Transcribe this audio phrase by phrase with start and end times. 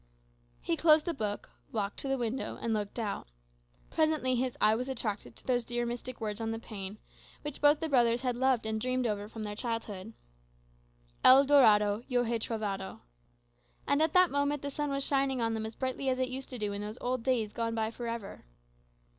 [0.63, 3.27] He closed the book, walked to the window and looked out.
[3.91, 6.97] Presently his eye was attracted to those dear mystic words on the pane,
[7.43, 10.13] which both the brothers had loved and dreamed over from their childhood,
[11.23, 13.01] "El Dorado Yo hé trovado."
[13.85, 16.49] And at that moment the sun was shining on them as brightly as it used
[16.49, 18.43] to do in those old days gone by for ever.